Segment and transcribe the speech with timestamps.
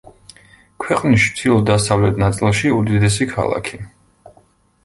[0.85, 3.83] ქვეყნის ჩრდილო-დასავლეთ ნაწილში უდიდესი ქალაქი.